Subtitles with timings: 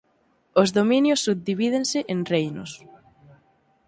[0.61, 2.71] Os dominios subdivídense en reinos.